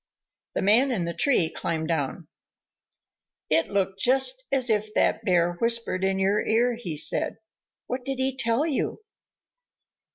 The 0.55 0.63
Man 0.63 0.89
in 0.91 1.05
the 1.05 1.13
tree 1.13 1.47
climbed 1.47 1.89
down. 1.89 2.27
"It 3.51 3.67
looked 3.69 3.99
just 3.99 4.45
as 4.51 4.67
if 4.71 4.91
that 4.95 5.23
Bear 5.23 5.53
whispered 5.59 6.03
in 6.03 6.17
your 6.17 6.41
ear," 6.43 6.73
he 6.73 6.97
said. 6.97 7.37
"What 7.85 8.03
did 8.03 8.17
he 8.17 8.35
tell 8.35 8.65
you?" 8.65 9.03